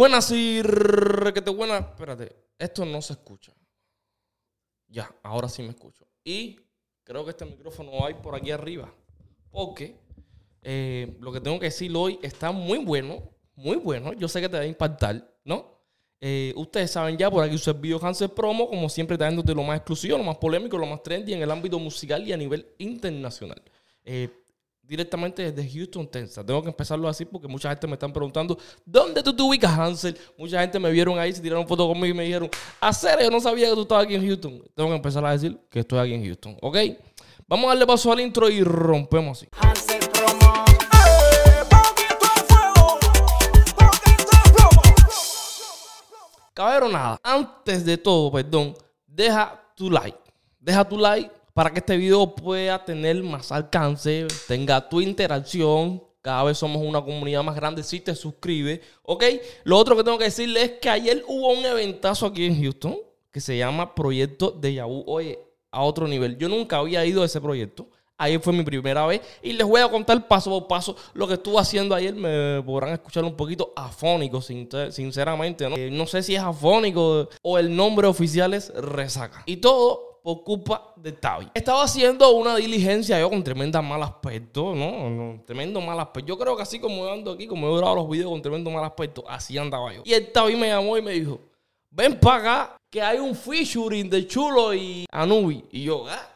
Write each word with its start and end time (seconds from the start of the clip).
Buenas 0.00 0.32
y 0.32 0.62
que 1.34 1.42
te 1.42 1.50
buena. 1.50 1.76
Espérate, 1.76 2.34
esto 2.58 2.86
no 2.86 3.02
se 3.02 3.12
escucha. 3.12 3.52
Ya, 4.88 5.14
ahora 5.22 5.46
sí 5.46 5.60
me 5.62 5.68
escucho. 5.68 6.06
Y 6.24 6.58
creo 7.04 7.22
que 7.22 7.32
este 7.32 7.44
micrófono 7.44 8.06
hay 8.06 8.14
por 8.14 8.34
aquí 8.34 8.50
arriba. 8.50 8.90
Porque 9.50 10.00
eh, 10.62 11.18
lo 11.20 11.30
que 11.30 11.42
tengo 11.42 11.60
que 11.60 11.66
decir 11.66 11.92
hoy 11.94 12.18
está 12.22 12.50
muy 12.50 12.78
bueno, 12.78 13.22
muy 13.54 13.76
bueno. 13.76 14.14
Yo 14.14 14.26
sé 14.26 14.40
que 14.40 14.48
te 14.48 14.56
va 14.56 14.62
a 14.62 14.66
impactar, 14.66 15.34
¿no? 15.44 15.82
Eh, 16.18 16.54
ustedes 16.56 16.90
saben 16.90 17.18
ya, 17.18 17.30
por 17.30 17.44
aquí 17.44 17.58
su 17.58 17.74
video 17.74 18.02
Hansel 18.02 18.30
Promo, 18.30 18.70
como 18.70 18.88
siempre, 18.88 19.18
trayéndote 19.18 19.54
lo 19.54 19.64
más 19.64 19.76
exclusivo, 19.76 20.16
lo 20.16 20.24
más 20.24 20.38
polémico, 20.38 20.78
lo 20.78 20.86
más 20.86 21.02
trendy 21.02 21.34
en 21.34 21.42
el 21.42 21.50
ámbito 21.50 21.78
musical 21.78 22.26
y 22.26 22.32
a 22.32 22.38
nivel 22.38 22.66
internacional. 22.78 23.60
Eh, 24.02 24.30
directamente 24.90 25.52
desde 25.52 25.70
Houston, 25.72 26.04
Texas. 26.10 26.44
Tengo 26.44 26.60
que 26.62 26.68
empezarlo 26.68 27.08
así 27.08 27.24
porque 27.24 27.46
mucha 27.46 27.68
gente 27.68 27.86
me 27.86 27.92
están 27.92 28.12
preguntando, 28.12 28.58
¿dónde 28.84 29.22
tú 29.22 29.32
te 29.32 29.40
ubicas, 29.40 29.70
Hansel? 29.78 30.18
Mucha 30.36 30.60
gente 30.60 30.80
me 30.80 30.90
vieron 30.90 31.16
ahí, 31.16 31.32
se 31.32 31.40
tiraron 31.40 31.64
fotos 31.68 31.86
conmigo 31.86 32.12
y 32.12 32.14
me 32.14 32.24
dijeron, 32.24 32.50
¿a 32.80 32.92
serio? 32.92 33.26
Yo 33.26 33.30
no 33.30 33.38
sabía 33.38 33.68
que 33.68 33.74
tú 33.76 33.82
estabas 33.82 34.06
aquí 34.06 34.16
en 34.16 34.26
Houston. 34.26 34.60
Tengo 34.74 34.88
que 34.90 34.96
empezar 34.96 35.24
a 35.24 35.30
decir 35.30 35.56
que 35.70 35.78
estoy 35.78 36.00
aquí 36.00 36.14
en 36.14 36.24
Houston, 36.24 36.56
¿ok? 36.60 36.76
Vamos 37.46 37.66
a 37.66 37.68
darle 37.68 37.86
paso 37.86 38.10
al 38.10 38.18
intro 38.18 38.50
y 38.50 38.64
rompemos 38.64 39.38
así. 39.38 39.48
Hansel 39.60 40.00
Promo. 40.10 40.64
Caballero, 46.52 46.88
nada. 46.88 47.20
Antes 47.22 47.84
de 47.84 47.96
todo, 47.96 48.32
perdón, 48.32 48.74
deja 49.06 49.72
tu 49.76 49.88
like. 49.88 50.18
Deja 50.58 50.84
tu 50.84 50.98
like 50.98 51.39
para 51.60 51.74
que 51.74 51.80
este 51.80 51.98
video 51.98 52.34
pueda 52.34 52.82
tener 52.82 53.22
más 53.22 53.52
alcance, 53.52 54.26
tenga 54.48 54.88
tu 54.88 55.02
interacción. 55.02 56.02
Cada 56.22 56.44
vez 56.44 56.56
somos 56.56 56.80
una 56.80 57.02
comunidad 57.02 57.42
más 57.42 57.54
grande 57.54 57.82
si 57.82 58.00
te 58.00 58.14
suscribes, 58.14 58.80
¿ok? 59.02 59.24
Lo 59.64 59.76
otro 59.76 59.94
que 59.94 60.02
tengo 60.02 60.16
que 60.16 60.24
decirles 60.24 60.62
es 60.62 60.70
que 60.80 60.88
ayer 60.88 61.22
hubo 61.28 61.52
un 61.52 61.62
eventazo 61.66 62.24
aquí 62.24 62.46
en 62.46 62.62
Houston 62.62 62.96
que 63.30 63.42
se 63.42 63.58
llama 63.58 63.94
Proyecto 63.94 64.52
de 64.52 64.72
Yahoo. 64.72 65.04
Oye, 65.06 65.38
a 65.70 65.82
otro 65.82 66.08
nivel. 66.08 66.38
Yo 66.38 66.48
nunca 66.48 66.78
había 66.78 67.04
ido 67.04 67.22
a 67.22 67.26
ese 67.26 67.42
proyecto. 67.42 67.90
Ayer 68.16 68.40
fue 68.40 68.54
mi 68.54 68.62
primera 68.62 69.04
vez 69.04 69.20
y 69.42 69.52
les 69.52 69.66
voy 69.66 69.82
a 69.82 69.88
contar 69.90 70.26
paso 70.28 70.48
por 70.48 70.66
paso 70.66 70.96
lo 71.12 71.28
que 71.28 71.34
estuve 71.34 71.58
haciendo 71.58 71.94
ayer. 71.94 72.14
Me 72.14 72.62
podrán 72.62 72.94
escuchar 72.94 73.22
un 73.22 73.36
poquito 73.36 73.74
afónico, 73.76 74.40
sinceramente. 74.40 75.68
¿no? 75.68 75.76
Eh, 75.76 75.90
no 75.92 76.06
sé 76.06 76.22
si 76.22 76.36
es 76.36 76.40
afónico 76.40 77.28
o 77.42 77.58
el 77.58 77.76
nombre 77.76 78.06
oficial 78.06 78.54
es 78.54 78.72
Resaca. 78.74 79.42
Y 79.44 79.58
todo 79.58 80.09
por 80.22 80.44
culpa 80.44 80.92
de 80.96 81.12
Tavi. 81.12 81.48
Estaba 81.54 81.82
haciendo 81.82 82.30
una 82.32 82.56
diligencia 82.56 83.18
yo 83.18 83.30
con 83.30 83.42
tremenda 83.42 83.80
mal 83.80 84.02
aspecto, 84.02 84.74
¿no? 84.74 85.42
Tremendo 85.46 85.80
mal 85.80 85.98
aspecto. 85.98 86.28
Yo 86.28 86.38
creo 86.38 86.56
que 86.56 86.62
así 86.62 86.78
como 86.78 87.04
yo 87.04 87.12
ando 87.12 87.32
aquí, 87.32 87.46
como 87.46 87.68
he 87.68 87.76
grabado 87.76 87.96
los 87.96 88.10
videos 88.10 88.30
con 88.30 88.42
tremendo 88.42 88.70
mal 88.70 88.84
aspecto, 88.84 89.24
así 89.28 89.56
andaba 89.58 89.92
yo. 89.92 90.02
Y 90.04 90.12
el 90.12 90.30
Tavi 90.32 90.56
me 90.56 90.68
llamó 90.68 90.96
y 90.98 91.02
me 91.02 91.12
dijo, 91.12 91.40
ven 91.90 92.18
para 92.18 92.36
acá, 92.36 92.76
que 92.90 93.00
hay 93.02 93.18
un 93.18 93.34
featuring 93.34 94.10
de 94.10 94.26
Chulo 94.26 94.74
y 94.74 95.06
Anubi. 95.10 95.64
Y 95.70 95.84
yo, 95.84 96.06
ah, 96.08 96.28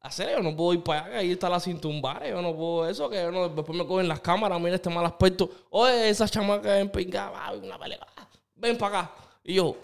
¿a 0.00 0.10
serio? 0.10 0.36
Yo 0.38 0.42
no 0.42 0.56
puedo 0.56 0.74
ir 0.74 0.82
para 0.82 1.00
allá, 1.00 1.10
que 1.10 1.16
ahí 1.18 1.32
está 1.32 1.48
la 1.48 1.60
cintumbara, 1.60 2.28
yo 2.28 2.40
no 2.40 2.54
puedo 2.54 2.88
eso, 2.88 3.08
que 3.08 3.16
yo 3.16 3.30
no, 3.30 3.48
después 3.48 3.76
me 3.76 3.86
cogen 3.86 4.08
las 4.08 4.20
cámaras, 4.20 4.60
mira 4.60 4.76
este 4.76 4.90
mal 4.90 5.06
aspecto. 5.06 5.50
Oye, 5.70 6.08
esa 6.08 6.28
chamaca 6.28 6.78
en 6.78 6.90
pingada, 6.90 7.52
una 7.52 7.78
pelea, 7.78 8.06
ven 8.54 8.76
para 8.76 9.00
acá. 9.00 9.14
Y 9.42 9.54
yo, 9.54 9.76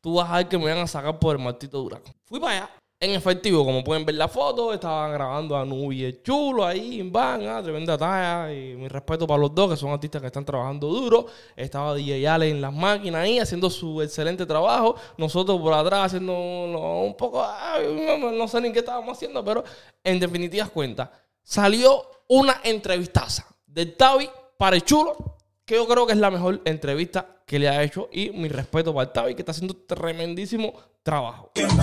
tú 0.00 0.14
vas 0.14 0.30
a 0.30 0.36
ver 0.38 0.48
que 0.48 0.58
me 0.58 0.66
van 0.66 0.78
a 0.78 0.86
sacar 0.86 1.18
por 1.18 1.36
el 1.36 1.42
martito 1.42 1.78
duraco. 1.78 2.10
Fui 2.24 2.40
para 2.40 2.52
allá. 2.52 2.70
En 3.02 3.12
efectivo, 3.12 3.64
como 3.64 3.82
pueden 3.82 4.04
ver 4.04 4.16
la 4.16 4.28
foto, 4.28 4.74
estaban 4.74 5.10
grabando 5.12 5.56
a 5.56 5.64
Nubi 5.64 6.04
el 6.04 6.22
chulo 6.22 6.66
ahí 6.66 7.00
en 7.00 7.10
van, 7.10 7.46
ah, 7.48 7.62
tremenda 7.62 7.96
talla. 7.96 8.52
Y 8.52 8.76
mi 8.76 8.88
respeto 8.88 9.26
para 9.26 9.40
los 9.40 9.54
dos, 9.54 9.70
que 9.70 9.76
son 9.78 9.90
artistas 9.90 10.20
que 10.20 10.26
están 10.26 10.44
trabajando 10.44 10.86
duro. 10.88 11.24
Estaba 11.56 11.94
DJ 11.94 12.28
Ale 12.28 12.50
en 12.50 12.60
las 12.60 12.74
máquinas 12.74 13.22
ahí, 13.22 13.38
haciendo 13.38 13.70
su 13.70 14.02
excelente 14.02 14.44
trabajo. 14.44 14.96
Nosotros 15.16 15.58
por 15.58 15.72
atrás 15.72 16.08
haciendo 16.08 16.34
un 16.34 17.16
poco, 17.16 17.42
no 18.34 18.46
sé 18.46 18.60
ni 18.60 18.70
qué 18.70 18.80
estábamos 18.80 19.16
haciendo, 19.16 19.42
pero 19.42 19.64
en 20.04 20.20
definitivas 20.20 20.68
cuentas, 20.68 21.08
salió 21.42 22.04
una 22.28 22.60
entrevistaza 22.62 23.46
de 23.64 23.86
Tavi 23.86 24.28
para 24.58 24.76
el 24.76 24.82
chulo, 24.82 25.38
que 25.70 25.76
yo 25.76 25.86
creo 25.86 26.04
que 26.04 26.14
es 26.14 26.18
la 26.18 26.32
mejor 26.32 26.60
entrevista 26.64 27.36
que 27.46 27.60
le 27.60 27.68
ha 27.68 27.80
hecho. 27.80 28.08
Y 28.12 28.30
mi 28.30 28.48
respeto 28.48 28.92
para 28.92 29.06
el 29.06 29.12
Tavi, 29.12 29.36
que 29.36 29.42
está 29.42 29.52
haciendo 29.52 29.76
tremendísimo 29.76 30.74
trabajo. 31.04 31.52
Que 31.54 31.62
soy 31.62 31.80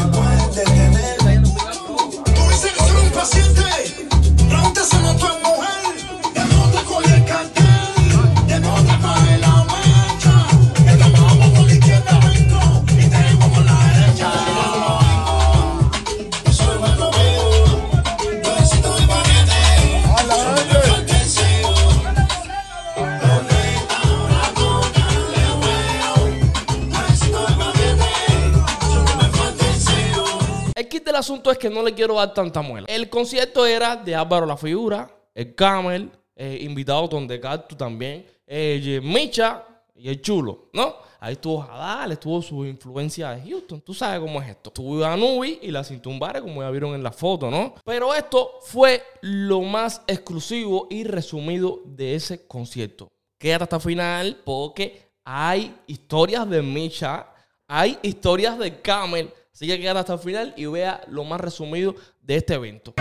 es 31.51 31.57
que 31.57 31.69
no 31.69 31.83
le 31.83 31.93
quiero 31.93 32.15
dar 32.15 32.33
tanta 32.33 32.61
muela. 32.61 32.87
El 32.89 33.09
concierto 33.09 33.65
era 33.65 33.95
de 33.95 34.15
Álvaro 34.15 34.45
La 34.45 34.57
Figura, 34.57 35.09
el 35.33 35.55
Camel, 35.55 36.11
eh, 36.35 36.59
invitado 36.61 37.07
donde 37.07 37.39
Cactus 37.39 37.77
también, 37.77 38.25
eh, 38.45 38.99
Micha 39.03 39.63
y 39.95 40.09
el 40.09 40.21
Chulo, 40.21 40.69
¿no? 40.73 41.07
Ahí 41.19 41.33
estuvo 41.33 41.61
Jadal, 41.61 42.11
estuvo 42.11 42.41
su 42.41 42.65
influencia 42.65 43.31
de 43.31 43.49
Houston. 43.49 43.81
Tú 43.81 43.93
sabes 43.93 44.19
cómo 44.19 44.41
es 44.41 44.49
esto. 44.49 44.69
Estuvo 44.69 45.03
Anubi 45.03 45.59
y 45.61 45.71
la 45.71 45.83
Cintumbare, 45.83 46.41
como 46.41 46.61
ya 46.61 46.69
vieron 46.69 46.93
en 46.93 47.01
la 47.01 47.11
foto, 47.11 47.49
¿no? 47.49 47.73
Pero 47.83 48.13
esto 48.13 48.59
fue 48.61 49.03
lo 49.21 49.61
más 49.61 50.01
exclusivo 50.05 50.87
y 50.89 51.03
resumido 51.03 51.81
de 51.85 52.15
ese 52.15 52.45
concierto. 52.45 53.09
Quédate 53.39 53.63
hasta 53.63 53.75
el 53.77 53.81
final 53.81 54.41
porque 54.45 55.11
hay 55.23 55.75
historias 55.87 56.47
de 56.49 56.61
Micha, 56.61 57.27
hay 57.67 57.97
historias 58.01 58.59
de 58.59 58.79
Camel. 58.81 59.33
Así 59.57 59.65
que 59.65 59.79
quédate 59.79 59.99
hasta 60.01 60.13
el 60.13 60.19
final 60.19 60.53
y 60.55 60.67
vea 60.67 61.01
lo 61.07 61.23
más 61.23 61.41
resumido 61.41 61.95
de 62.21 62.35
este 62.35 62.53
evento. 62.53 62.93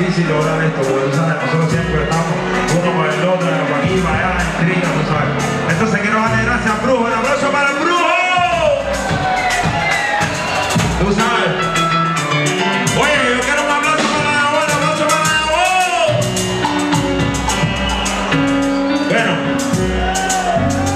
difícil 0.00 0.28
lograr 0.28 0.62
esto, 0.64 0.80
porque 0.80 1.10
tú 1.10 1.16
sabes, 1.16 1.36
nosotros 1.44 1.70
siempre 1.70 2.02
estamos 2.02 2.32
uno 2.72 2.90
para 2.96 3.12
el 3.14 3.20
otro, 3.28 3.46
para 3.46 3.76
aquí, 3.84 4.00
para 4.00 4.16
allá, 4.16 4.40
en 4.40 4.64
trino, 4.64 4.88
tú 4.96 5.02
sabes. 5.12 5.28
Entonces 5.68 6.00
quiero 6.00 6.16
darle 6.16 6.42
gracias 6.42 6.70
al 6.72 6.80
Brujo, 6.80 7.04
un 7.04 7.12
abrazo 7.12 7.52
para 7.52 7.68
el 7.70 7.76
Brujo. 7.84 8.08
Tú 11.00 11.12
sabes. 11.12 11.52
Oye, 12.96 13.16
yo 13.28 13.40
quiero 13.44 13.60
un 13.60 13.70
aplauso 13.76 14.08
para 14.16 14.32
la 14.32 14.44
un 14.48 14.70
aplauso 14.72 15.04
para 15.04 15.20
la. 15.20 15.36
Bueno, 19.04 19.32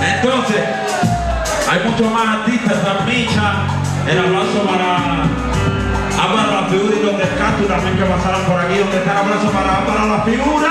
entonces, 0.01 0.63
hay 1.69 1.79
muchos 1.85 2.09
más 2.11 2.27
artistas, 2.39 2.77
San 2.83 3.05
Micha, 3.07 3.53
el 4.09 4.19
aplauso 4.19 4.65
para 4.65 4.94
descanso 7.25 7.65
también 7.65 7.97
que 7.97 8.05
pasaron 8.05 8.43
por 8.43 8.61
aquí, 8.61 8.79
donde 8.79 8.99
está 8.99 9.13
el 9.13 9.19
abrazo 9.19 9.51
para, 9.51 9.87
para 9.87 10.05
la 10.07 10.23
figura. 10.23 10.71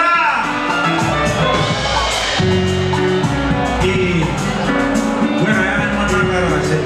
Y 3.84 4.24
bueno, 5.42 5.60
ya 5.64 5.78
no 5.78 5.84
hay 5.84 5.94
más 5.98 6.12
nada 6.12 6.24
que 6.30 6.38
agradecer. 6.38 6.82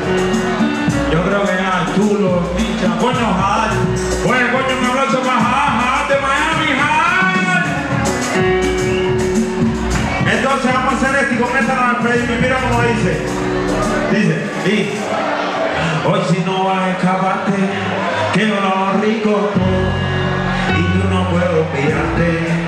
Yo 1.11 1.23
creo 1.23 1.41
que 1.43 1.53
ya 1.55 1.69
Arturo, 1.81 2.53
Micha, 2.55 2.97
coño 2.99 3.27
Jal, 3.39 3.71
bueno, 4.25 4.45
coño, 4.53 4.73
un 4.79 4.85
abrazo 4.85 5.19
para 5.21 5.39
Jal, 5.39 5.71
Jal 5.79 6.07
de 6.09 6.15
Miami, 6.25 6.69
Jal. 6.79 7.25
Entonces 10.33 10.73
vamos 10.73 10.93
a 10.93 10.95
hacer 10.97 11.13
esto 11.23 11.33
y 11.33 11.37
con 11.37 11.57
esta 11.57 11.73
nos 11.75 12.03
despedimos. 12.03 12.41
Mira 12.41 12.57
cómo 12.61 12.81
dice. 12.83 13.13
Dice, 14.11 14.35
y. 14.65 15.26
Hoy 16.09 16.21
si 16.29 16.39
no 16.45 16.63
vas 16.63 16.83
a 16.83 16.91
escaparte, 16.91 17.51
que 18.33 18.45
lo 18.45 18.93
rico 19.01 19.51
tú 19.53 20.79
y 20.79 20.83
tú 20.83 21.07
no 21.09 21.29
puedo 21.29 21.65
pillarte. 21.73 22.66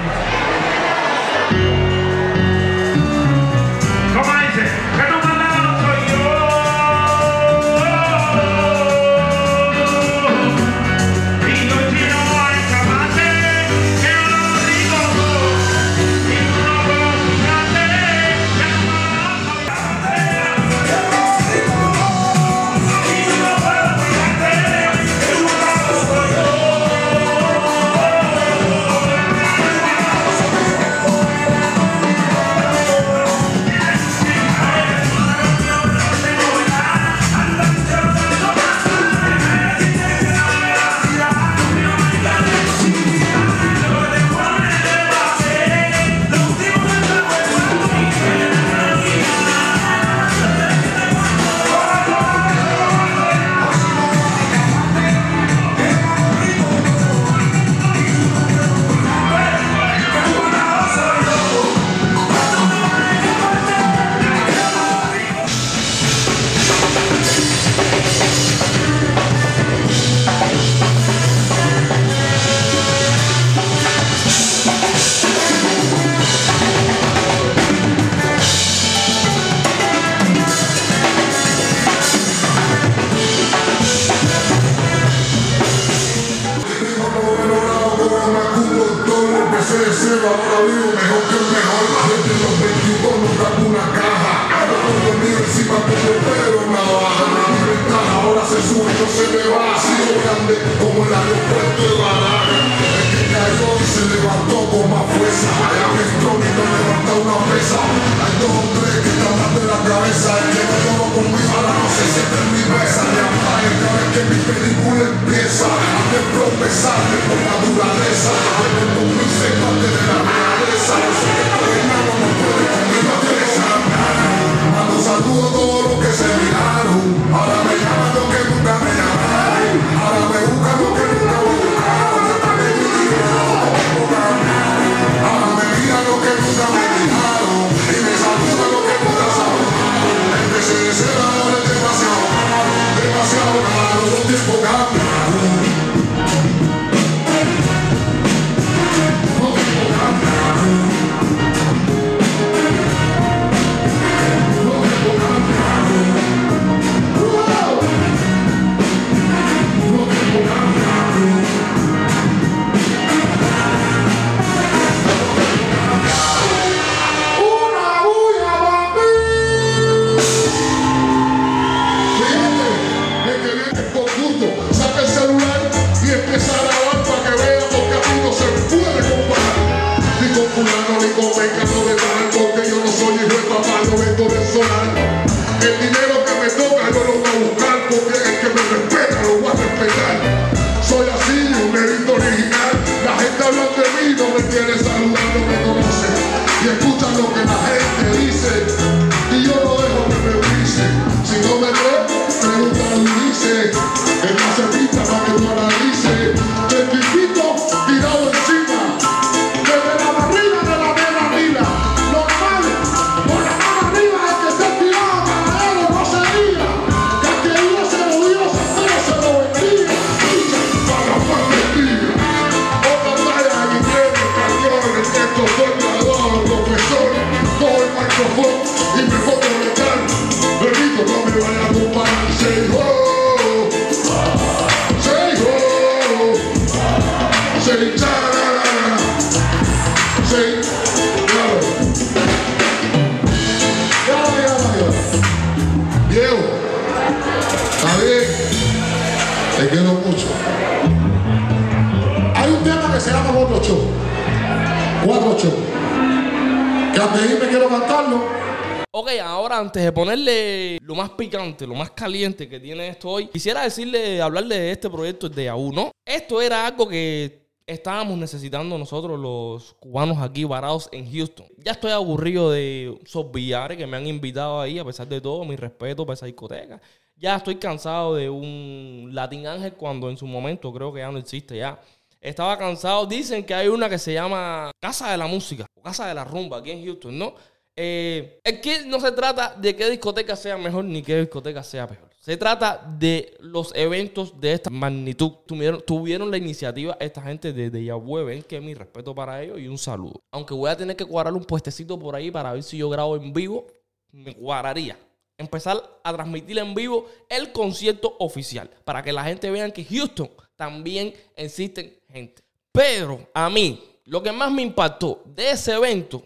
Picante, 261.29 261.67
lo 261.67 261.75
más 261.75 261.91
caliente 261.91 262.49
que 262.49 262.59
tiene 262.59 262.87
esto 262.87 263.09
hoy, 263.09 263.27
quisiera 263.27 263.63
decirle, 263.63 264.21
hablarle 264.21 264.59
de 264.59 264.71
este 264.71 264.89
proyecto 264.89 265.29
de 265.29 265.49
AU, 265.49 265.71
¿no? 265.71 265.91
Esto 266.05 266.41
era 266.41 266.65
algo 266.65 266.87
que 266.87 267.49
estábamos 267.67 268.17
necesitando 268.17 268.77
nosotros 268.77 269.19
los 269.19 269.75
cubanos 269.79 270.17
aquí 270.17 270.43
varados 270.43 270.89
en 270.91 271.11
Houston. 271.11 271.45
Ya 271.57 271.73
estoy 271.73 271.91
aburrido 271.91 272.49
de 272.51 272.97
esos 273.05 273.31
billares 273.31 273.77
que 273.77 273.85
me 273.85 273.97
han 273.97 274.07
invitado 274.07 274.59
ahí, 274.59 274.79
a 274.79 274.85
pesar 274.85 275.07
de 275.07 275.21
todo, 275.21 275.45
mi 275.45 275.55
respeto 275.55 276.05
para 276.05 276.15
esa 276.15 276.25
discoteca. 276.25 276.81
Ya 277.15 277.35
estoy 277.35 277.57
cansado 277.57 278.15
de 278.15 278.29
un 278.29 279.09
Latin 279.11 279.45
Ángel 279.45 279.73
cuando 279.73 280.09
en 280.09 280.17
su 280.17 280.25
momento 280.25 280.73
creo 280.73 280.91
que 280.91 281.01
ya 281.01 281.11
no 281.11 281.19
existe 281.19 281.57
ya. 281.57 281.79
Estaba 282.21 282.57
cansado. 282.57 283.05
Dicen 283.05 283.45
que 283.45 283.53
hay 283.53 283.67
una 283.67 283.89
que 283.89 283.97
se 283.97 284.13
llama 284.13 284.71
Casa 284.79 285.11
de 285.11 285.17
la 285.17 285.27
Música 285.27 285.65
o 285.75 285.81
Casa 285.81 286.07
de 286.07 286.13
la 286.13 286.23
Rumba 286.23 286.57
aquí 286.57 286.71
en 286.71 286.83
Houston, 286.83 287.17
¿no? 287.17 287.35
Eh, 287.81 288.41
aquí 288.43 288.71
no 288.87 288.99
se 288.99 289.09
trata 289.13 289.55
de 289.55 289.73
qué 289.73 289.89
discoteca 289.89 290.35
sea 290.35 290.57
mejor 290.57 290.83
ni 290.83 291.01
qué 291.01 291.21
discoteca 291.21 291.63
sea 291.63 291.87
peor. 291.87 292.09
Se 292.19 292.35
trata 292.35 292.85
de 292.99 293.37
los 293.39 293.73
eventos 293.73 294.37
de 294.37 294.51
esta 294.51 294.69
magnitud. 294.69 295.31
Tuvieron, 295.47 295.81
tuvieron 295.87 296.29
la 296.29 296.35
iniciativa 296.35 296.97
esta 296.99 297.21
gente 297.21 297.53
de, 297.53 297.69
de. 297.69 297.93
Ven 298.25 298.43
que 298.43 298.59
mi 298.59 298.73
respeto 298.73 299.15
para 299.15 299.41
ellos 299.41 299.61
y 299.61 299.69
un 299.69 299.77
saludo. 299.77 300.21
Aunque 300.29 300.53
voy 300.53 300.69
a 300.69 300.75
tener 300.75 300.97
que 300.97 301.05
cuadrar 301.05 301.33
un 301.33 301.45
puestecito 301.45 301.97
por 301.97 302.17
ahí 302.17 302.29
para 302.29 302.51
ver 302.51 302.63
si 302.63 302.77
yo 302.77 302.89
grabo 302.89 303.15
en 303.15 303.31
vivo, 303.31 303.65
me 304.11 304.35
cuadraría. 304.35 304.99
Empezar 305.37 305.81
a 306.03 306.13
transmitir 306.13 306.57
en 306.57 306.75
vivo 306.75 307.07
el 307.29 307.53
concierto 307.53 308.13
oficial 308.19 308.69
para 308.83 309.01
que 309.01 309.13
la 309.13 309.23
gente 309.23 309.49
vea 309.49 309.71
que 309.71 309.85
Houston 309.85 310.29
también 310.57 311.13
existen 311.33 311.97
gente. 312.09 312.43
Pero 312.73 313.25
a 313.33 313.49
mí, 313.49 313.81
lo 314.03 314.21
que 314.21 314.33
más 314.33 314.51
me 314.51 314.63
impactó 314.63 315.23
de 315.27 315.51
ese 315.51 315.75
evento 315.75 316.21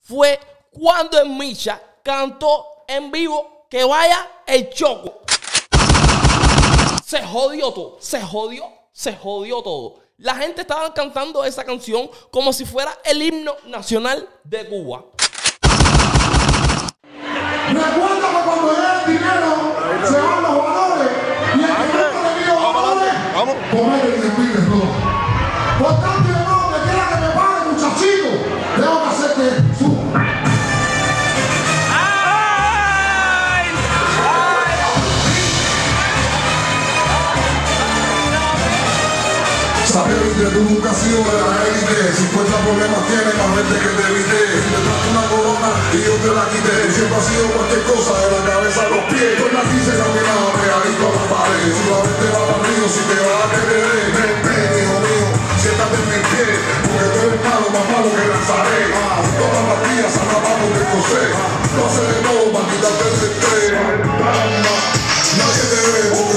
fue 0.00 0.38
cuando 0.70 1.20
el 1.20 1.28
Micha 1.30 1.80
cantó 2.02 2.84
en 2.86 3.10
vivo 3.10 3.66
que 3.68 3.84
vaya 3.84 4.26
el 4.46 4.70
choco. 4.70 5.20
Se 7.04 7.22
jodió 7.22 7.72
todo, 7.72 7.96
se 8.00 8.22
jodió, 8.22 8.64
se 8.92 9.14
jodió 9.14 9.62
todo. 9.62 9.96
La 10.18 10.34
gente 10.34 10.62
estaba 10.62 10.92
cantando 10.92 11.44
esa 11.44 11.64
canción 11.64 12.10
como 12.30 12.52
si 12.52 12.64
fuera 12.64 12.92
el 13.04 13.22
himno 13.22 13.54
nacional 13.66 14.28
de 14.44 14.68
Cuba. 14.68 15.04
Recuerda 17.68 18.28
que 18.30 18.44
cuando 18.44 18.72
llega 18.72 19.04
el 19.04 19.12
dinero, 19.12 19.74
se 20.04 20.20
van 20.20 20.42
los 20.42 20.56
valores. 20.58 21.08
Y 21.54 21.60
el 21.60 21.66
que 21.66 21.98
no 22.14 22.20
te 22.22 22.44
dio 22.44 22.54
valores, 22.54 23.14
comer 23.70 24.04
y 24.06 24.20
despide 24.20 24.60
todo. 24.66 26.17
Tú 40.38 40.62
nunca 40.62 40.94
has 40.94 41.02
sido 41.02 41.18
de 41.18 41.34
la 41.34 41.50
élite. 41.66 41.98
50 42.14 42.62
problemas 42.62 43.02
tienes, 43.10 43.34
más 43.42 43.50
gente 43.58 43.74
que 43.74 43.90
te 43.90 44.04
evité 44.06 44.42
Si 44.54 44.70
te 44.70 44.80
trajo 44.86 45.06
una 45.10 45.24
corona 45.34 45.70
y 45.90 45.98
yo 45.98 46.14
te 46.22 46.30
la 46.30 46.46
quité. 46.46 46.74
Siempre 46.94 47.18
has 47.18 47.26
sido 47.26 47.42
cualquier 47.58 47.82
cosa, 47.90 48.14
de 48.22 48.28
la 48.38 48.42
cabeza 48.46 48.86
a 48.86 48.90
los 48.94 49.02
pies. 49.10 49.34
Tú 49.34 49.50
naciste 49.50 49.98
caminado 49.98 50.54
pegadito 50.54 51.04
a 51.10 51.12
la 51.18 51.24
pared 51.26 51.74
Si 51.74 51.84
la 51.90 51.98
mente 52.06 52.26
va 52.30 52.42
al 52.54 52.60
río, 52.70 52.86
si 52.86 53.02
te 53.10 53.18
va 53.18 53.34
a 53.34 53.46
que 53.50 53.62
te 53.66 53.78
dé 53.82 53.98
Ven, 54.14 54.36
ven, 54.46 54.70
hijo 54.78 54.96
mío, 55.02 55.26
siéntate 55.58 55.96
en 55.98 56.06
mi 56.06 56.20
pie 56.22 56.46
Porque 56.86 57.06
tú 57.10 57.18
eres 57.18 57.40
malo, 57.42 57.66
más 57.74 57.86
malo 57.90 58.08
que 58.14 58.22
Nazaret. 58.30 58.88
Todas 59.42 59.64
las 59.74 59.80
días 59.90 60.12
arrapamos 60.22 60.70
de 60.70 60.82
José. 60.86 61.24
Tú 61.34 61.78
haces 61.82 62.06
de 62.14 62.18
nuevo 62.22 62.46
para 62.54 62.66
quitarte 62.70 63.04
el 63.10 63.14
estrés 63.26 63.74
Nadie 65.34 65.64
te 65.66 65.78
ve 65.82 66.27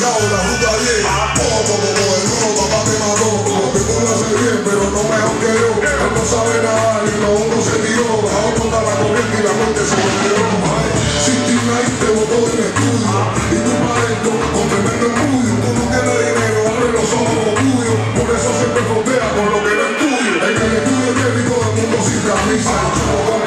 de 0.00 0.28
la 0.32 0.40
ruta 0.48 0.70
10 0.80 1.04
Poco, 1.36 1.60
poco, 1.68 2.08
el 2.16 2.54
papá 2.56 2.80
te 2.88 2.96
mató 3.04 3.28
tú 3.44 3.52
lo 3.52 4.38
bien, 4.40 4.58
pero 4.64 4.82
no 4.96 5.02
mejor 5.04 5.36
que 5.44 5.52
yo 5.60 5.70
Él 5.76 6.12
no 6.16 6.24
sabe 6.24 6.56
nada, 6.64 7.04
ni 7.04 7.12
lo 7.20 7.30
uno 7.36 7.56
se 7.60 7.76
tiró 7.84 8.08
A 8.08 8.38
otro 8.48 8.64
da 8.72 8.80
la 8.80 8.94
corriente 8.96 9.36
y 9.36 9.44
la 9.44 9.52
muerte 9.52 9.82
se 9.84 9.96
volvió 10.00 10.40
ti 11.20 11.56
nadie 11.68 11.92
te 12.00 12.08
botó 12.16 12.36
del 12.48 12.60
estudio 12.64 13.12
Y 13.52 13.56
tú 13.60 13.72
para 13.76 14.00
adentro, 14.00 14.32
con 14.56 14.66
tremendo 14.72 15.06
estudio 15.12 15.52
Tú 15.60 15.68
no 15.68 15.84
tienes 15.92 16.16
dinero, 16.16 16.58
abre 16.64 16.88
los 16.96 17.08
ojos 17.12 17.36
como 17.36 17.52
tuyo 17.60 17.92
Por 18.16 18.28
eso 18.32 18.50
siempre 18.56 18.80
frontea 18.88 19.26
con 19.36 19.46
lo 19.52 19.58
que 19.60 19.72
no 19.76 19.84
es 19.84 19.94
tuyo 20.00 20.32
En 20.48 20.56
el 20.64 20.72
estudio 20.80 21.08
tiene 21.12 21.40
todo 21.44 21.60
el 21.60 21.72
mundo 21.76 21.96
sin 22.00 22.20
camisa 22.24 23.39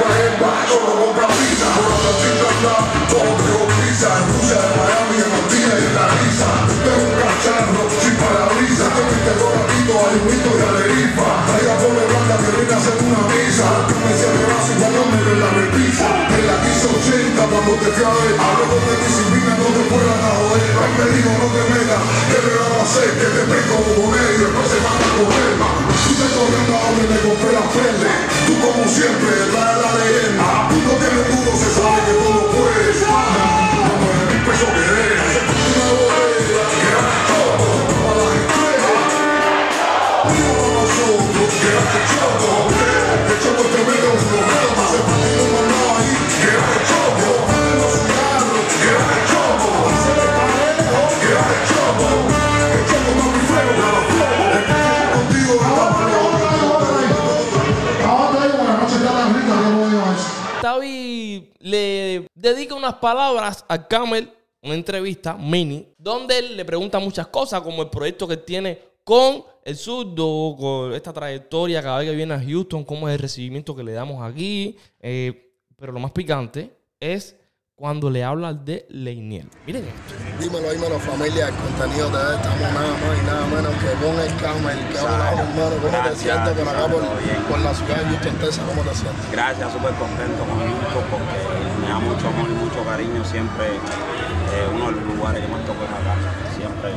dedica 62.44 62.76
unas 62.76 62.96
palabras 62.96 63.64
a 63.70 63.88
Camel, 63.88 64.30
una 64.62 64.74
entrevista 64.76 65.36
mini, 65.36 65.88
donde 65.98 66.38
él 66.38 66.58
le 66.58 66.66
pregunta 66.66 67.00
muchas 67.00 67.28
cosas, 67.28 67.62
como 67.62 67.82
el 67.84 67.90
proyecto 67.90 68.28
que 68.28 68.38
tiene 68.38 68.80
con 69.04 69.46
el 69.64 69.78
surdo, 69.78 70.56
con 70.60 70.94
esta 70.94 71.14
trayectoria 71.14 71.82
cada 71.82 72.00
vez 72.00 72.10
que 72.10 72.16
viene 72.16 72.34
a 72.34 72.44
Houston, 72.44 72.84
cómo 72.84 73.08
es 73.08 73.16
el 73.16 73.20
recibimiento 73.22 73.74
que 73.76 73.84
le 73.84 73.94
damos 73.94 74.22
aquí. 74.22 74.78
Eh, 75.00 75.54
pero 75.78 75.94
lo 75.94 76.00
más 76.00 76.12
picante 76.12 76.76
es 77.00 77.36
cuando 77.76 78.10
le 78.10 78.24
habla 78.24 78.54
de 78.54 78.86
Leiniel. 78.90 79.50
Miren 79.66 79.86
esto. 79.86 80.14
Dímelo, 80.40 80.72
dímelo 80.72 81.00
familia, 81.00 81.48
el 81.48 81.56
contenido 81.56 82.10
de 82.10 82.18
hoy 82.18 82.36
estamos 82.36 82.60
nada 82.60 82.92
más 82.92 83.22
y 83.22 83.26
nada 83.26 83.46
menos 83.48 83.74
que 83.76 84.06
con 84.06 84.20
el 84.20 84.36
Camel, 84.38 84.80
que 84.90 84.98
habla 85.00 85.32
hermano, 85.32 85.76
¿cómo 85.82 86.10
te 86.10 86.16
sientes 86.16 86.54
por 86.54 86.68
acá 86.68 86.88
por, 86.88 87.04
por 87.50 87.60
la 87.60 87.74
ciudad 87.74 87.98
de 87.98 88.04
Houston, 88.04 88.36
Texas? 88.36 88.66
¿Cómo 88.68 88.82
te 88.84 88.96
sientes? 88.96 89.32
Gracias, 89.32 89.74
súper 89.74 89.94
contento 89.96 90.44
con 90.44 90.60
Houston 90.60 91.04
porque 91.10 91.73
me 91.84 91.90
da 91.90 92.00
mucho 92.00 92.28
amor 92.28 92.50
y 92.50 92.54
mucho 92.54 92.84
cariño. 92.86 93.24
Siempre 93.26 93.68
eh, 93.68 94.68
uno 94.74 94.86
de 94.88 94.92
los 94.94 95.16
lugares 95.16 95.44
que 95.44 95.52
más 95.52 95.62
toco 95.66 95.84
es 95.84 95.90
acá. 95.92 96.16
Siempre. 96.56 96.92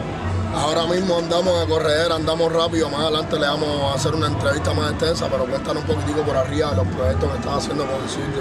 Ahora 0.54 0.86
mismo 0.86 1.18
andamos 1.18 1.60
de 1.60 1.66
corredera, 1.66 2.14
andamos 2.14 2.52
rápido, 2.52 2.88
más 2.88 3.00
adelante 3.00 3.38
le 3.38 3.46
vamos 3.46 3.92
a 3.92 3.94
hacer 3.94 4.14
una 4.14 4.28
entrevista 4.28 4.72
más 4.72 4.92
extensa, 4.92 5.28
pero 5.30 5.44
cuéntanos 5.44 5.82
un 5.82 5.88
poquitico 5.94 6.22
por 6.22 6.36
arriba 6.36 6.70
de 6.70 6.76
los 6.76 6.86
proyectos 6.88 7.30
que 7.30 7.38
estás 7.38 7.54
haciendo 7.58 7.84
con 7.84 8.02
el 8.02 8.08
surdo. 8.08 8.40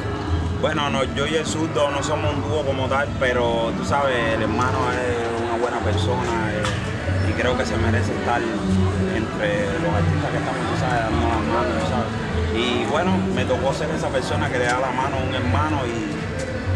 Bueno, 0.62 0.90
no, 0.90 1.04
yo 1.04 1.28
y 1.28 1.36
el 1.36 1.46
surdo 1.46 1.92
no 1.92 2.02
somos 2.02 2.34
un 2.34 2.42
dúo 2.42 2.64
como 2.66 2.88
tal, 2.88 3.10
pero 3.20 3.72
tú 3.78 3.84
sabes, 3.84 4.16
el 4.36 4.44
hermano 4.44 4.80
es 4.94 5.44
una 5.44 5.58
buena 5.62 5.80
persona 5.80 6.54
eh, 6.54 7.30
y 7.30 7.34
creo 7.34 7.58
que 7.58 7.66
se 7.66 7.76
merece 7.78 8.16
estar 8.16 8.42
entre 8.42 9.66
los 9.84 9.92
artistas 9.92 10.32
que 10.32 10.38
estamos, 10.38 10.62
tú 10.72 10.80
sabes, 10.80 11.04
dando 11.04 11.28
las 11.28 11.44
manos, 11.52 11.90
sabes. 11.90 12.26
Y 12.56 12.86
bueno, 12.86 13.12
me 13.36 13.44
tocó 13.44 13.74
ser 13.74 13.90
esa 13.90 14.08
persona 14.08 14.50
que 14.50 14.58
le 14.58 14.66
da 14.66 14.80
la 14.80 14.92
mano 14.92 15.18
a 15.18 15.24
un 15.28 15.36
hermano 15.36 15.82
y 15.86 16.15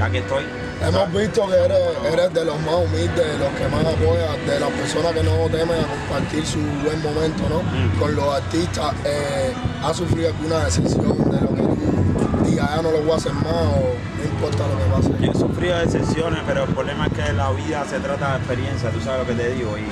aquí 0.01 0.17
estoy. 0.17 0.43
Hemos 0.81 1.13
visto 1.13 1.47
que 1.47 1.55
eres, 1.55 1.77
eres 2.11 2.33
de 2.33 2.45
los 2.45 2.59
más 2.61 2.75
humildes, 2.75 3.15
de 3.15 3.37
los 3.37 3.49
que 3.49 3.67
más 3.67 3.85
apoyas, 3.85 4.47
de 4.47 4.59
las 4.59 4.69
personas 4.71 5.11
que 5.11 5.23
no 5.23 5.31
temen 5.49 5.77
a 5.77 5.87
compartir 5.87 6.45
su 6.45 6.59
buen 6.59 7.01
momento 7.03 7.43
¿no? 7.49 7.99
con 7.99 8.15
los 8.15 8.33
artistas. 8.33 8.93
Eh, 9.03 9.53
¿Has 9.83 9.97
sufrido 9.97 10.29
alguna 10.29 10.65
decepción 10.65 11.17
de 11.17 11.41
lo 11.41 11.49
que 11.49 11.61
tú 11.61 12.45
digas, 12.45 12.69
ya 12.69 12.81
no 12.81 12.91
lo 12.91 13.01
voy 13.01 13.11
a 13.11 13.15
hacer 13.15 13.33
más 13.33 13.45
o 13.45 13.95
no 14.17 14.23
importa 14.23 14.63
lo 14.67 14.77
que 14.77 15.07
pase? 15.09 15.25
Yo 15.25 15.31
he 15.31 15.35
sufrido 15.35 15.77
decepciones, 15.79 16.41
pero 16.47 16.63
el 16.63 16.69
problema 16.73 17.07
es 17.07 17.13
que 17.13 17.33
la 17.33 17.51
vida 17.51 17.85
se 17.89 17.99
trata 17.99 18.31
de 18.31 18.37
experiencia, 18.37 18.89
tú 18.91 19.01
sabes 19.01 19.27
lo 19.27 19.35
que 19.35 19.41
te 19.41 19.53
digo. 19.53 19.77
Y 19.77 19.83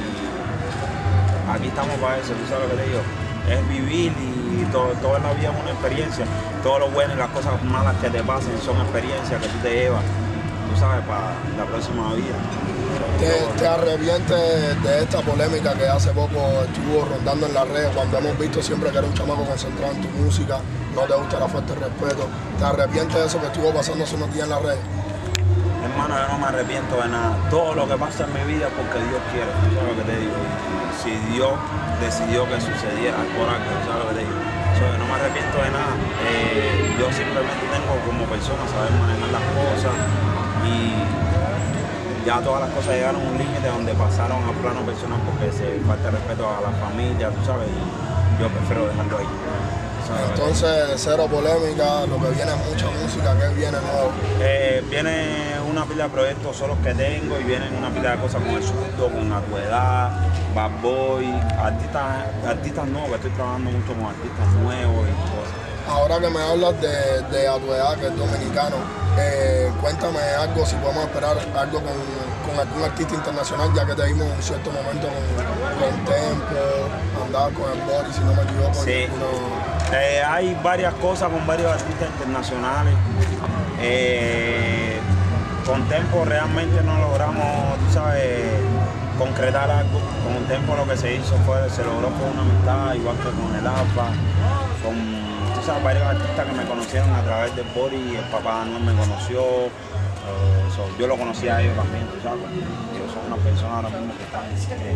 aquí 1.52 1.67
estamos 1.67 1.96
para 1.98 2.17
eso, 2.17 2.32
tú 2.32 2.48
sabes 2.50 2.70
lo 2.70 2.76
que 2.76 2.82
te 2.82 2.89
digo. 2.89 3.26
Es 3.47 3.69
vivir 3.69 4.12
y 4.12 4.63
todo, 4.71 4.89
toda 5.01 5.19
la 5.19 5.33
vida 5.33 5.51
es 5.51 5.62
una 5.62 5.71
experiencia. 5.71 6.25
Todo 6.63 6.79
lo 6.79 6.89
bueno 6.89 7.13
y 7.13 7.17
las 7.17 7.29
cosas 7.29 7.62
malas 7.63 7.95
que 7.97 8.10
te 8.10 8.21
pasen 8.23 8.57
son 8.60 8.77
experiencias 8.81 9.41
que 9.41 9.47
tú 9.47 9.57
te 9.60 9.73
llevas, 9.73 10.03
tú 10.69 10.79
sabes, 10.79 11.05
para 11.05 11.33
la 11.57 11.65
próxima 11.65 12.13
vida. 12.13 12.36
¿Te, 13.19 13.60
te 13.60 13.67
arrepientes 13.67 14.83
de 14.83 14.99
esta 14.99 15.21
polémica 15.21 15.73
que 15.73 15.88
hace 15.88 16.12
poco 16.12 16.63
estuvo 16.63 17.05
rondando 17.05 17.47
en 17.47 17.53
las 17.53 17.67
redes 17.67 17.89
cuando 17.95 18.17
hemos 18.17 18.38
visto 18.38 18.62
siempre 18.62 18.91
que 18.91 18.97
era 18.97 19.07
un 19.07 19.13
chamaco 19.13 19.43
concentrado 19.45 19.93
en 19.93 20.01
tu 20.01 20.07
música, 20.10 20.60
no 20.93 21.01
te 21.01 21.13
gusta 21.15 21.39
la 21.39 21.47
falta 21.47 21.73
de 21.73 21.79
respeto? 21.79 22.27
¿Te 22.60 22.65
arrepientes 22.65 23.15
de 23.15 23.25
eso 23.25 23.39
que 23.39 23.47
estuvo 23.47 23.73
pasando 23.73 24.03
hace 24.03 24.15
unos 24.15 24.33
días 24.33 24.43
en 24.45 24.49
las 24.49 24.62
redes? 24.62 24.79
Hermano, 25.88 26.19
yo 26.19 26.28
no 26.28 26.38
me 26.39 26.47
arrepiento 26.47 27.00
de 27.00 27.08
nada. 27.08 27.32
Todo 27.50 27.73
lo 27.73 27.88
que 27.88 27.95
pasa 27.95 28.28
en 28.28 28.34
mi 28.36 28.43
vida 28.43 28.67
porque 28.76 29.00
Dios 29.08 29.21
quiere. 29.32 29.47
¿tú 29.47 29.71
¿Sabes 29.71 29.88
lo 29.88 29.95
que 29.95 30.06
te 30.12 30.15
digo? 30.19 30.36
Si 31.00 31.12
Dios 31.32 31.56
decidió 32.04 32.43
que 32.43 32.60
sucediera 32.60 33.23
por 33.32 33.47
algo, 33.47 33.71
¿tú 33.71 33.88
¿sabes 33.88 34.04
lo 34.04 34.08
que 34.12 34.15
te 34.19 34.23
digo? 34.28 34.36
Yo 34.76 34.86
no 35.00 35.06
me 35.08 35.15
arrepiento 35.15 35.56
de 35.63 35.69
nada. 35.71 35.95
Eh, 36.28 36.91
yo 37.00 37.08
simplemente 37.15 37.63
tengo 37.71 37.93
como 38.04 38.28
persona 38.28 38.67
saber 38.67 38.91
manejar 39.00 39.32
las 39.32 39.45
cosas 39.56 39.95
y 40.67 40.91
ya 42.28 42.43
todas 42.43 42.67
las 42.67 42.71
cosas 42.76 42.91
llegaron 43.00 43.23
a 43.23 43.30
un 43.32 43.38
límite 43.39 43.67
donde 43.71 43.95
pasaron 43.95 44.43
al 44.43 44.60
plano 44.60 44.84
personal 44.84 45.23
porque 45.23 45.56
se 45.56 45.80
falta 45.88 46.12
respeto 46.12 46.43
a 46.52 46.67
la 46.67 46.76
familia, 46.84 47.32
tú 47.32 47.39
sabes, 47.47 47.71
y 47.71 47.80
yo 48.43 48.52
prefiero 48.52 48.91
dejarlo 48.91 49.23
ahí. 49.23 49.32
Entonces, 50.30 50.93
cero 50.98 51.28
polémica, 51.30 52.06
lo 52.08 52.17
que 52.22 52.30
viene 52.36 52.52
es 52.52 52.70
mucha 52.70 52.88
música, 53.02 53.38
que 53.39 53.48
viene 53.56 53.78
nuevo. 53.82 54.12
Eh, 54.39 54.84
viene 54.89 55.56
una 55.70 55.86
pila 55.86 56.06
de 56.06 56.10
proyectos 56.10 56.56
solos 56.58 56.78
que 56.84 56.93
tengo 56.93 57.39
y 57.39 57.43
vienen 57.43 57.76
una 57.76 57.89
pila 57.89 58.12
de 58.12 58.17
cosas 58.22 58.41
con 58.41 58.56
el 58.56 58.63
surdo, 58.63 59.10
con 59.12 59.30
la 59.30 59.41
edad, 59.67 60.12
Bad 60.56 60.72
Boy, 60.82 61.26
artistas, 61.60 62.26
artistas 62.48 62.88
nuevos, 62.88 63.10
que 63.10 63.15
estoy 63.15 63.32
trabajando 63.32 63.72
mucho 63.72 63.93
con 63.93 64.06
artistas 64.06 64.48
nuevos 64.63 65.08
y 65.08 65.13
cosas. 65.30 65.58
Ahora 65.89 66.20
que 66.20 66.30
me 66.30 66.41
hablas 66.41 66.82
de, 66.82 67.22
de 67.32 67.48
a 67.48 67.58
tu 67.58 67.72
edad, 67.74 67.96
que 67.98 68.08
es 68.08 68.17
dominicano, 68.17 68.76
eh, 69.17 69.72
cuéntame 69.82 70.20
algo, 70.20 70.65
si 70.65 70.76
podemos 70.76 71.06
esperar 71.06 71.38
algo 71.56 71.80
con, 71.82 71.93
con 72.46 72.60
algún 72.60 72.84
artista 72.84 73.13
internacional, 73.15 73.70
ya 73.74 73.86
que 73.86 73.93
te 73.96 74.06
vimos 74.08 74.28
en 74.28 74.34
un 74.36 74.41
cierto 74.43 74.70
momento 74.72 75.08
con, 75.08 75.89
con 75.89 76.06
Tempo, 76.06 77.24
andaba 77.26 77.50
con 77.52 77.72
el 77.72 77.82
Boris, 77.86 78.15
si 78.15 78.22
no 78.22 78.34
me 78.34 78.41
equivoco. 78.43 78.74
Sí. 78.84 79.08
uno- 79.15 79.66
Eh, 79.93 80.21
hay 80.26 80.58
varias 80.62 80.93
cosas 80.95 81.30
con 81.30 81.45
varios 81.47 81.71
artistas 81.71 82.10
internacionales. 82.10 82.93
Eh, 83.80 85.00
con 85.65 85.88
Tempo 85.88 86.26
realmente 86.26 86.82
no 86.84 86.97
logramos, 87.00 87.78
tú 87.80 87.93
sabes, 87.93 88.45
concretar 89.17 89.69
algo. 89.69 90.00
Con 90.23 90.45
Tempo 90.47 90.76
lo 90.76 90.88
que 90.88 90.97
se 90.97 91.15
hizo 91.15 91.36
fue, 91.45 91.69
se 91.69 91.84
logró 91.84 92.10
con 92.10 92.30
una 92.32 92.41
amistad, 92.41 92.95
igual 92.95 93.15
que 93.17 93.30
con 93.30 93.56
el 93.56 93.67
AFA, 93.67 94.08
con 94.84 95.17
tú 95.54 95.84
varios 95.84 96.04
artistas 96.04 96.45
que 96.45 96.52
me 96.54 96.65
conocieron 96.65 97.13
a 97.13 97.21
través 97.23 97.56
de 97.56 97.63
Bori, 97.76 98.15
el 98.15 98.23
papá 98.32 98.62
Anuel 98.62 98.84
me 98.84 98.93
conoció. 98.93 99.41
Eh, 100.29 100.69
so, 100.75 100.87
yo 100.99 101.07
lo 101.07 101.17
conocí 101.17 101.47
a 101.49 101.61
ellos 101.61 101.75
también, 101.75 102.05
tú 102.07 102.17
sabes. 102.23 102.43
Ellos 102.43 103.11
son 103.13 103.25
unas 103.31 103.39
personas 103.45 103.75
ahora 103.75 103.89
mismo 103.89 104.13
que 104.17 104.23
están. 104.23 104.45
eh, 104.81 104.95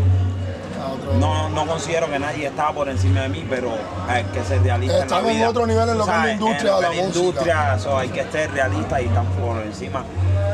no, 1.20 1.50
no 1.50 1.66
considero 1.68 2.10
que 2.10 2.18
nadie 2.20 2.48
estaba 2.48 2.74
por 2.74 2.90
encima 2.90 3.22
de 3.22 3.30
mí, 3.30 3.46
pero 3.50 3.72
hay 4.08 4.24
que 4.26 4.44
ser 4.44 4.62
realista 4.64 5.00
Están 5.00 5.20
en 5.20 5.26
la 5.26 5.32
en 5.32 5.38
vida. 5.38 5.50
otro 5.50 5.68
nivel 5.68 5.90
en 5.90 5.98
lo 5.98 6.06
que 6.06 6.12
es 6.12 6.18
la 6.18 6.32
industria 6.34 6.76
de 6.76 6.82
la 6.82 6.96
industria, 6.96 7.80
so, 7.80 7.98
hay 7.98 8.10
que 8.10 8.24
ser 8.32 8.52
realista 8.52 9.02
y 9.02 9.06
están 9.06 9.26
por 9.28 9.62
encima 9.62 10.04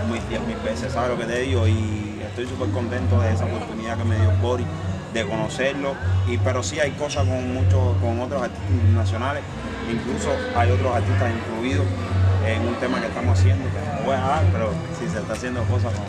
muy 0.07 0.19
diez 0.29 0.41
mil 0.41 0.57
veces, 0.57 0.91
¿sabes 0.93 1.09
lo 1.11 1.17
que 1.17 1.25
te 1.25 1.39
digo? 1.39 1.67
Y 1.67 2.21
estoy 2.27 2.45
súper 2.47 2.69
contento 2.71 3.19
de 3.21 3.33
esa 3.33 3.45
oportunidad 3.45 3.97
que 3.97 4.03
me 4.03 4.15
dio 4.17 4.31
Boris 4.41 4.67
de 5.13 5.25
conocerlo. 5.25 5.95
Y, 6.27 6.37
pero 6.37 6.61
sí 6.61 6.79
hay 6.79 6.91
cosas 6.91 7.25
con 7.25 7.53
muchos, 7.53 7.95
con 8.01 8.19
otros 8.19 8.41
artistas 8.43 8.69
internacionales, 8.69 9.43
incluso 9.89 10.29
hay 10.57 10.71
otros 10.71 10.93
artistas 10.95 11.31
incluidos 11.31 11.85
en 12.53 12.67
un 12.67 12.75
tema 12.75 12.99
que 13.01 13.07
estamos 13.07 13.37
haciendo, 13.37 13.65
que 13.65 13.79
no 13.79 14.05
voy 14.05 14.15
a 14.15 14.19
dar, 14.19 14.43
pero 14.51 14.71
sí 14.99 15.07
se 15.11 15.19
está 15.19 15.33
haciendo 15.33 15.63
cosas 15.63 15.91
con 15.93 16.05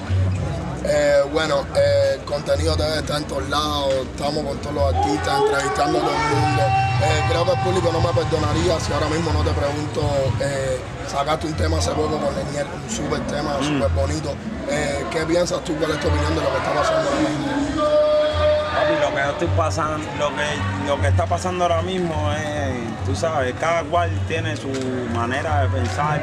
Eh, 0.85 1.23
bueno, 1.33 1.67
eh, 1.77 2.15
el 2.15 2.25
contenido 2.25 2.77
debe 2.77 2.99
estar 2.99 3.19
en 3.19 3.25
todos 3.25 3.49
lados, 3.49 3.93
estamos 4.13 4.45
con 4.45 4.59
todos 4.59 4.75
los 4.75 4.95
artistas, 4.95 5.41
entrevistando 5.43 5.99
a 5.99 6.01
todo 6.03 6.13
el 6.13 6.37
mundo. 6.37 6.63
Eh, 7.03 7.25
creo 7.29 7.45
que 7.45 7.51
el 7.53 7.59
público 7.61 7.91
no 7.93 8.01
me 8.01 8.13
perdonaría 8.13 8.81
si 8.81 8.93
ahora 8.93 9.09
mismo 9.09 9.33
no 9.33 9.43
te 9.43 9.51
pregunto, 9.51 10.01
eh, 10.41 10.79
sacaste 11.09 11.47
un 11.47 11.55
tema 11.55 11.79
hace 11.79 11.91
poco 11.91 12.19
con 12.19 12.35
Lenier, 12.35 12.67
un 12.67 12.91
súper 12.91 13.21
tema, 13.27 13.59
súper 13.63 13.91
bonito. 13.91 14.35
¿Qué 15.11 15.25
piensas 15.27 15.65
tú, 15.65 15.75
cuál 15.77 15.93
es 15.93 16.01
tu 16.01 16.09
opinión 16.09 16.35
de 16.35 16.43
lo 16.43 16.51
que 16.51 16.59
está 16.59 16.75
pasando 16.75 17.09
ahora 17.09 17.21
mismo? 17.21 18.08
Lo 18.79 19.11
que 19.11 19.21
yo 19.21 19.31
estoy 19.33 19.49
pasando, 19.57 20.07
lo 20.19 20.29
que, 20.37 20.87
lo 20.87 21.01
que 21.01 21.09
está 21.09 21.27
pasando 21.27 21.65
ahora 21.65 21.83
mismo 21.83 22.15
es, 22.33 22.79
tú 23.05 23.15
sabes, 23.15 23.53
cada 23.59 23.83
cual 23.83 24.11
tiene 24.29 24.57
su 24.57 24.71
manera 25.13 25.63
de 25.63 25.69
pensar 25.69 26.23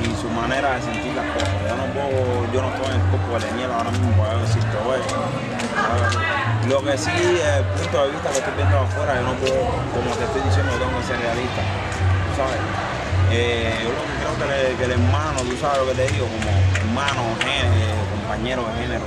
y 0.00 0.20
su 0.20 0.28
manera 0.30 0.76
de 0.76 0.82
sentir 0.82 1.14
las 1.14 1.26
cosas. 1.34 1.50
Yo 1.68 1.76
no 1.76 1.84
puedo, 1.92 2.52
yo 2.52 2.62
no 2.62 2.68
estoy 2.68 2.94
en 2.94 3.00
el 3.00 3.06
cuerpo 3.08 3.32
de 3.34 3.40
Leniel 3.50 3.70
ahora 3.72 3.90
mismo 3.90 4.12
para 4.12 4.38
decir 4.38 4.62
todo 4.70 4.94
eso. 4.94 5.16
¿sabes? 5.74 6.68
Lo 6.70 6.80
que 6.80 6.96
sí, 6.96 7.10
el 7.10 7.64
punto 7.64 8.06
de 8.06 8.10
vista 8.12 8.30
que 8.30 8.38
estoy 8.38 8.54
viendo 8.56 8.78
afuera, 8.78 9.14
yo 9.16 9.22
no 9.22 9.34
puedo, 9.34 9.66
como 9.92 10.14
te 10.14 10.24
estoy 10.24 10.42
diciendo, 10.42 10.72
tengo 10.78 10.94
que 10.94 11.06
ser 11.10 11.18
realista. 11.18 11.62
¿Sabes? 12.38 12.60
Eh, 13.32 13.74
yo 13.82 13.90
lo 13.90 14.02
que 14.06 14.14
creo 14.22 14.70
que, 14.70 14.76
que 14.78 14.84
el 14.84 14.92
hermano, 14.92 15.42
tú 15.42 15.56
sabes 15.60 15.78
lo 15.78 15.86
que 15.90 15.94
te 15.94 16.06
digo, 16.12 16.26
como 16.30 16.50
hermano, 16.80 17.34
compañero 18.14 18.62
de 18.62 18.72
género 18.80 19.04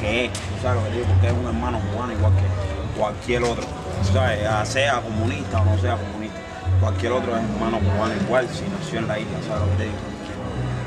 que- 0.00 0.24
es, 0.26 0.30
sabes 0.62 0.82
lo 0.82 0.88
que 0.90 0.96
digo, 0.96 1.06
porque 1.06 1.26
es 1.28 1.32
un 1.32 1.46
hermano 1.46 1.78
cubano 1.92 2.12
igual 2.12 2.32
que 2.34 2.98
cualquier 2.98 3.42
otro, 3.44 3.64
¿sabes? 4.12 4.40
Sea 4.68 5.00
comunista 5.00 5.60
o 5.60 5.64
no 5.64 5.78
sea 5.78 5.96
comunista, 5.96 6.36
cualquier 6.80 7.12
otro 7.12 7.36
es 7.36 7.42
hermano 7.42 7.78
cubano 7.78 8.14
igual 8.26 8.48
si 8.48 8.64
nació 8.68 8.98
en 9.00 9.08
la 9.08 9.18
isla, 9.18 9.38
¿sabes 9.46 9.62
lo 9.68 9.76
que 9.76 9.84
digo? 9.84 9.96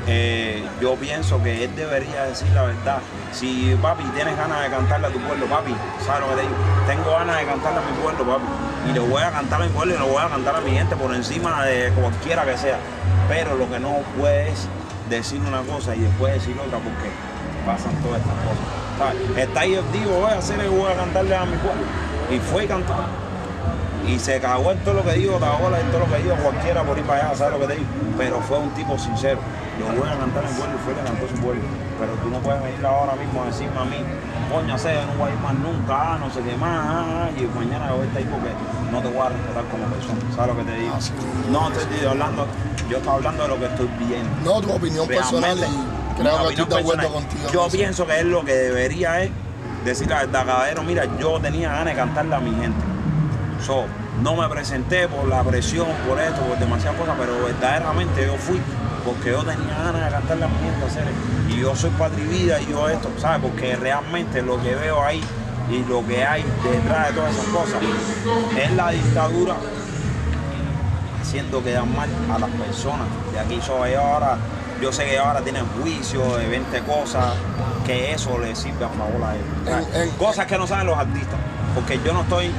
Eh, 0.06 0.62
yo 0.82 0.96
pienso 0.96 1.42
que 1.42 1.64
él 1.64 1.74
debería 1.76 2.24
decir 2.24 2.46
la 2.54 2.62
verdad. 2.64 2.98
Si 3.32 3.74
papi 3.80 4.04
tienes 4.14 4.36
ganas 4.36 4.62
de 4.62 4.68
cantarle 4.68 5.06
a 5.06 5.10
tu 5.10 5.18
pueblo, 5.20 5.46
papi, 5.46 5.74
¿sabes 6.04 6.20
lo 6.20 6.28
que 6.28 6.34
te 6.36 6.42
digo? 6.42 6.54
Tengo 6.86 7.10
ganas 7.10 7.38
de 7.38 7.46
cantarle 7.46 7.78
a 7.78 7.82
mi 7.82 8.02
pueblo, 8.02 8.24
papi. 8.24 8.44
Y 8.90 8.92
le 8.92 9.00
voy 9.00 9.22
a 9.22 9.30
cantar 9.30 9.62
a 9.62 9.64
mi 9.64 9.70
pueblo 9.70 9.94
y 9.94 9.98
le 9.98 10.04
voy 10.04 10.22
a 10.22 10.28
cantar 10.28 10.56
a 10.56 10.60
mi 10.60 10.72
gente 10.72 10.94
por 10.94 11.14
encima 11.14 11.64
de 11.64 11.88
cualquiera 11.92 12.44
que 12.44 12.58
sea. 12.58 12.76
Pero 13.30 13.54
lo 13.56 13.70
que 13.70 13.80
no 13.80 13.96
puedes 14.20 14.68
decir 15.08 15.40
una 15.40 15.62
cosa 15.62 15.96
y 15.96 16.00
después 16.00 16.34
decir 16.34 16.54
otra 16.58 16.78
porque 16.78 17.08
pasan 17.64 17.94
todas 18.02 18.20
estas 18.20 18.34
cosas. 18.44 18.83
Está 19.36 19.60
ahí 19.60 19.74
el 19.74 19.92
digo, 19.92 20.20
voy 20.20 20.30
a 20.30 20.38
hacer 20.38 20.58
y 20.64 20.68
voy 20.68 20.90
a 20.90 20.94
cantarle 20.94 21.34
a 21.34 21.44
mi 21.44 21.56
pueblo. 21.56 21.82
Y 22.30 22.38
fue 22.38 22.64
y 22.64 22.68
cantó. 22.68 22.94
Y 24.06 24.18
se 24.18 24.38
cagó 24.38 24.70
en 24.70 24.78
todo 24.80 24.94
lo 24.94 25.04
que 25.04 25.12
dijo, 25.14 25.38
cagó 25.38 25.74
en 25.74 25.90
todo 25.90 26.00
lo 26.00 26.12
que 26.12 26.22
dijo 26.22 26.36
cualquiera 26.36 26.82
por 26.82 26.98
ir 26.98 27.04
para 27.04 27.26
allá, 27.26 27.36
¿sabes 27.36 27.54
lo 27.54 27.60
que 27.60 27.72
te 27.72 27.78
digo? 27.80 27.88
Pero 28.18 28.40
fue 28.40 28.58
un 28.58 28.70
tipo 28.70 28.98
sincero. 28.98 29.40
Yo 29.78 29.86
voy 29.86 30.08
a 30.08 30.16
cantar 30.16 30.44
en 30.44 30.54
pueblo 30.54 30.74
y 30.76 30.84
fue 30.84 30.92
y 30.92 31.06
cantó 31.06 31.28
su 31.28 31.42
pueblo. 31.42 31.62
Pero 31.98 32.12
tú 32.22 32.28
no 32.28 32.38
puedes 32.38 32.62
venir 32.62 32.84
ahora 32.86 33.14
mismo 33.16 33.42
a 33.42 33.46
decirme 33.46 33.80
a 33.80 33.84
mí, 33.84 33.96
coño, 34.52 34.78
sé, 34.78 34.94
no 35.06 35.14
voy 35.18 35.30
a 35.30 35.34
ir 35.34 35.40
más 35.40 35.54
nunca, 35.54 36.14
ah, 36.14 36.18
no 36.20 36.30
sé 36.30 36.40
qué 36.42 36.56
más, 36.56 36.86
ah, 36.86 37.26
ah", 37.26 37.30
y 37.34 37.42
mañana 37.58 37.90
voy 37.92 38.02
a 38.02 38.04
estar 38.04 38.18
ahí 38.18 38.28
porque 38.30 38.50
no 38.92 39.00
te 39.00 39.08
voy 39.08 39.26
a 39.26 39.28
respetar 39.30 39.64
como 39.70 39.84
persona, 39.86 40.20
¿sabes 40.36 40.54
lo 40.54 40.64
que 40.64 40.70
te 40.70 40.78
digo? 40.78 40.94
No 41.50 41.70
te 41.70 41.80
estoy 41.80 42.06
hablando, 42.06 42.46
yo 42.90 42.98
estoy 42.98 43.14
hablando 43.14 43.42
de 43.42 43.48
lo 43.48 43.58
que 43.58 43.66
estoy 43.66 43.88
viendo. 43.98 44.30
No, 44.44 44.60
tu 44.60 44.72
opinión 44.72 45.08
personal 45.08 45.58
y 45.58 45.93
creo 46.16 46.48
que 46.48 46.54
estoy 46.54 46.66
de 46.66 46.80
acuerdo 46.80 47.02
personal, 47.02 47.12
contigo. 47.12 47.50
Yo 47.52 47.66
eso. 47.66 47.76
pienso 47.76 48.06
que 48.06 48.20
él 48.20 48.30
lo 48.30 48.44
que 48.44 48.54
debería 48.54 49.22
es 49.22 49.30
decir 49.84 50.08
la 50.08 50.20
verdad, 50.20 50.46
caballero, 50.46 50.82
mira, 50.82 51.04
yo 51.18 51.38
tenía 51.40 51.68
ganas 51.70 51.86
de 51.86 51.94
cantarle 51.94 52.34
a 52.34 52.40
mi 52.40 52.50
gente. 52.50 52.84
So, 53.64 53.84
no 54.22 54.36
me 54.36 54.48
presenté 54.48 55.08
por 55.08 55.26
la 55.28 55.42
presión, 55.42 55.86
por 56.08 56.18
esto, 56.20 56.40
por 56.42 56.58
demasiadas 56.58 56.98
cosas, 56.98 57.16
pero 57.18 57.44
verdaderamente 57.44 58.26
yo 58.26 58.36
fui 58.36 58.60
porque 59.04 59.30
yo 59.30 59.44
tenía 59.44 59.74
ganas 59.84 60.04
de 60.04 60.10
cantarle 60.10 60.44
a 60.44 60.48
mi 60.48 60.58
gente, 60.58 60.86
hacer 60.86 61.04
y 61.48 61.60
yo 61.60 61.76
soy 61.76 61.90
patrivida 61.90 62.60
y 62.60 62.66
yo 62.70 62.88
esto, 62.88 63.10
¿sabes? 63.18 63.42
Porque 63.42 63.76
realmente 63.76 64.42
lo 64.42 64.60
que 64.62 64.74
veo 64.74 65.02
ahí 65.02 65.22
y 65.70 65.84
lo 65.84 66.06
que 66.06 66.24
hay 66.24 66.42
detrás 66.62 67.08
de 67.08 67.14
todas 67.14 67.34
esas 67.34 67.46
cosas 67.46 67.82
es 68.58 68.72
la 68.72 68.90
dictadura 68.90 69.56
haciendo 71.20 71.62
quedar 71.62 71.86
mal 71.86 72.08
a 72.32 72.38
las 72.38 72.50
personas 72.50 73.06
de 73.32 73.40
aquí. 73.40 73.60
So, 73.60 73.84
ellos 73.84 74.02
ahora, 74.02 74.38
yo 74.80 74.92
sé 74.92 75.04
que 75.06 75.18
ahora 75.18 75.40
tienen 75.40 75.64
juicio 75.80 76.36
de 76.36 76.46
20 76.48 76.80
cosas, 76.82 77.34
que 77.86 78.12
eso 78.12 78.38
les 78.38 78.58
sirve 78.58 78.84
a 78.84 78.88
favor 78.88 79.22
a 79.22 79.34
ellos. 79.34 80.12
cosas 80.18 80.46
que 80.46 80.58
no 80.58 80.66
saben 80.66 80.86
los 80.86 80.98
artistas, 80.98 81.38
porque 81.74 82.00
yo 82.04 82.12
no 82.12 82.22
estoy 82.22 82.50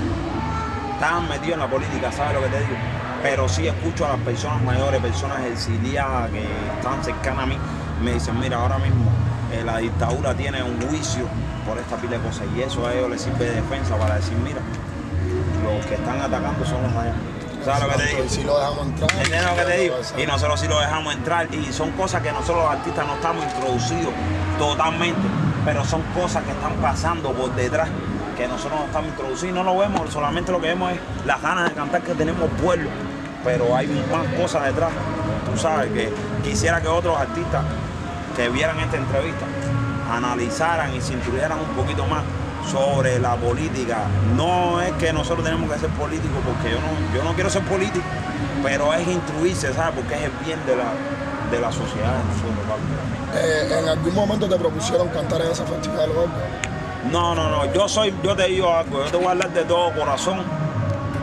tan 0.99 1.27
metido 1.27 1.53
en 1.55 1.59
la 1.59 1.67
política, 1.67 2.11
¿sabes 2.11 2.33
lo 2.33 2.41
que 2.41 2.49
te 2.49 2.59
digo? 2.59 2.75
Pero 3.21 3.49
sí 3.49 3.67
escucho 3.67 4.05
a 4.05 4.09
las 4.09 4.19
personas 4.19 4.61
mayores, 4.63 5.01
personas 5.01 5.45
exiliadas 5.45 6.29
que 6.29 6.43
están 6.77 7.03
cercanas 7.03 7.43
a 7.43 7.45
mí, 7.47 7.57
me 8.03 8.13
dicen, 8.13 8.39
mira, 8.39 8.57
ahora 8.57 8.77
mismo 8.77 9.11
eh, 9.51 9.63
la 9.63 9.77
dictadura 9.77 10.33
tiene 10.35 10.61
un 10.63 10.79
juicio 10.81 11.25
por 11.65 11.77
esta 11.77 11.95
pila 11.97 12.17
de 12.17 12.23
cosas 12.23 12.45
y 12.55 12.61
eso 12.61 12.85
a 12.85 12.93
ellos 12.93 13.09
les 13.09 13.21
sirve 13.21 13.45
de 13.45 13.55
defensa 13.55 13.97
para 13.97 14.15
decir, 14.15 14.37
mira, 14.43 14.59
los 15.63 15.85
que 15.85 15.95
están 15.95 16.21
atacando 16.21 16.65
son 16.65 16.83
los 16.83 16.91
allá. 16.93 17.13
¿Sabes 17.65 17.81
lo 17.81 17.89
que 17.89 17.97
te 17.97 18.09
digo? 18.09 18.23
Y 18.23 18.29
si 18.29 18.43
lo 18.43 18.59
dejamos 18.59 18.85
entrar. 18.85 19.11
¿Entiendes 19.11 19.43
lo 19.49 19.55
que 19.55 19.63
te 19.63 19.77
digo? 19.79 19.95
Exacto. 19.97 20.21
Y 20.21 20.27
nosotros 20.27 20.59
sí 20.59 20.67
lo 20.67 20.79
dejamos 20.79 21.13
entrar 21.15 21.47
y 21.51 21.73
son 21.73 21.91
cosas 21.93 22.21
que 22.21 22.31
nosotros 22.31 22.57
los 22.57 22.71
artistas 22.71 23.07
no 23.07 23.15
estamos 23.15 23.43
introducidos 23.43 24.13
totalmente, 24.59 25.21
pero 25.65 25.83
son 25.83 26.03
cosas 26.13 26.43
que 26.43 26.51
están 26.51 26.73
pasando 26.75 27.31
por 27.31 27.55
detrás 27.55 27.89
que 28.37 28.47
nosotros 28.47 28.79
nos 28.81 28.87
estamos 28.89 29.09
introduciendo. 29.09 29.63
No 29.63 29.73
lo 29.73 29.79
vemos, 29.79 30.13
solamente 30.13 30.51
lo 30.51 30.61
que 30.61 30.67
vemos 30.67 30.91
es 30.91 30.99
las 31.25 31.41
ganas 31.41 31.69
de 31.69 31.75
cantar 31.75 32.03
que 32.03 32.13
tenemos 32.13 32.47
pueblo, 32.61 32.89
pero 33.43 33.75
hay 33.75 33.87
más 34.11 34.27
cosas 34.39 34.65
detrás. 34.65 34.91
Tú 35.51 35.59
sabes 35.59 35.91
que 35.91 36.13
quisiera 36.43 36.79
que 36.79 36.87
otros 36.87 37.17
artistas 37.17 37.63
que 38.35 38.47
vieran 38.49 38.79
esta 38.79 38.97
entrevista 38.97 39.45
analizaran 40.11 40.93
y 40.93 41.01
se 41.01 41.13
instruyeran 41.13 41.57
un 41.57 41.75
poquito 41.75 42.05
más 42.05 42.21
sobre 42.71 43.19
la 43.19 43.35
política. 43.35 43.99
No 44.35 44.81
es 44.81 44.91
que 44.93 45.13
nosotros 45.13 45.43
tenemos 45.45 45.71
que 45.71 45.79
ser 45.79 45.89
políticos, 45.91 46.37
porque 46.45 46.71
yo 46.73 46.79
no, 46.81 47.15
yo 47.17 47.23
no 47.23 47.33
quiero 47.33 47.49
ser 47.49 47.61
político, 47.63 48.05
pero 48.63 48.93
es 48.93 49.07
instruirse, 49.07 49.73
¿sabes? 49.73 49.93
Porque 49.95 50.15
es 50.15 50.23
el 50.23 50.31
bien 50.45 50.59
de 50.65 50.75
la, 50.75 50.85
de 51.51 51.59
la 51.61 51.71
sociedad. 51.71 52.15
Eh, 53.35 53.79
¿En 53.81 53.89
algún 53.89 54.15
momento 54.15 54.47
te 54.47 54.55
propusieron 54.57 55.07
cantar 55.09 55.41
en 55.41 55.51
ese 55.51 55.63
festival 55.65 56.09
o? 56.11 56.27
No, 57.11 57.35
no, 57.35 57.49
no. 57.49 57.71
Yo 57.73 57.87
soy, 57.87 58.13
yo 58.23 58.35
te 58.35 58.47
digo 58.47 58.73
algo, 58.73 59.03
yo 59.03 59.11
te 59.11 59.17
voy 59.17 59.27
a 59.27 59.31
hablar 59.31 59.51
de 59.51 59.63
todo 59.65 59.91
corazón 59.93 60.39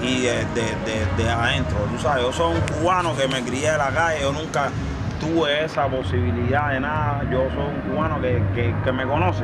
y 0.01 0.23
de, 0.23 0.33
de- 0.55 0.77
de- 1.17 1.23
de 1.25 1.31
adentro. 1.31 1.77
Tú 1.91 1.99
sabes, 2.01 2.23
yo 2.25 2.33
soy 2.33 2.55
un 2.55 2.61
cubano 2.61 3.17
que 3.17 3.27
me 3.27 3.43
crié 3.43 3.69
en 3.71 3.79
la 3.79 3.89
calle, 3.91 4.21
yo 4.21 4.33
nunca 4.33 4.69
tuve 5.21 5.65
esa 5.65 5.87
posibilidad 5.87 6.71
de 6.71 6.81
nada. 6.81 7.23
Yo 7.31 7.39
soy 7.55 7.65
un 7.65 7.81
cubano 7.93 8.21
que, 8.21 8.43
que- 8.55 8.75
que 8.85 8.93
me 8.93 9.05
conoce. 9.07 9.43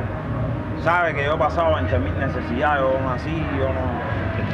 Sabe 0.83 1.13
que 1.13 1.25
yo 1.25 1.37
pasado 1.37 1.75
20 1.75 1.99
mil 1.99 2.17
necesidades, 2.17 2.79
yo 2.79 3.01
nací, 3.03 3.35
yo 3.59 3.67
no, 3.67 3.83